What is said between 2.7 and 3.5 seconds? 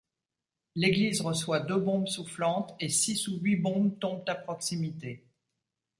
et six ou